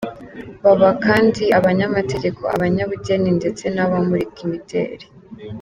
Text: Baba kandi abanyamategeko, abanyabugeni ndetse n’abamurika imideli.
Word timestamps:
Baba 0.63 0.89
kandi 1.05 1.43
abanyamategeko, 1.57 2.41
abanyabugeni 2.55 3.29
ndetse 3.39 3.63
n’abamurika 3.75 4.39
imideli. 4.47 5.05